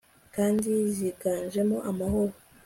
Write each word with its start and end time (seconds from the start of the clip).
kandi 0.35 0.71
ziganjemo 0.95 1.75
amahoro 1.89 2.35